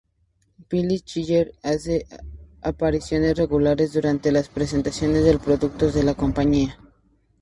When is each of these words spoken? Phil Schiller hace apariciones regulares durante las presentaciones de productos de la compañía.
Phil 0.67 0.89
Schiller 1.05 1.53
hace 1.61 2.07
apariciones 2.63 3.37
regulares 3.37 3.93
durante 3.93 4.31
las 4.31 4.49
presentaciones 4.49 5.23
de 5.23 5.37
productos 5.37 5.93
de 5.93 6.01
la 6.01 6.15
compañía. 6.15 6.79